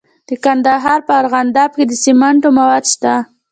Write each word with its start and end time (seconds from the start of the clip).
د 0.27 0.29
کندهار 0.43 0.99
په 1.07 1.13
ارغنداب 1.21 1.71
کې 1.77 1.83
د 1.87 1.93
سمنټو 2.03 2.49
مواد 2.57 2.83
شته. 2.93 3.13